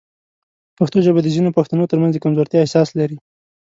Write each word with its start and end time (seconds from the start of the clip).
پښتو 0.77 0.97
ژبه 1.05 1.19
د 1.23 1.27
ځینو 1.35 1.49
پښتنو 1.57 1.89
ترمنځ 1.91 2.11
د 2.13 2.19
کمزورتیا 2.23 2.59
احساس 2.61 2.89
لري. 2.99 3.17